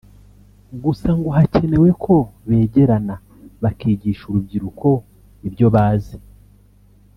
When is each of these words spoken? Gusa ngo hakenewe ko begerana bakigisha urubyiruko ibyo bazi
Gusa 0.83 1.09
ngo 1.17 1.29
hakenewe 1.37 1.89
ko 2.03 2.15
begerana 2.47 3.13
bakigisha 3.61 4.23
urubyiruko 4.27 4.87
ibyo 5.47 5.67
bazi 5.75 6.17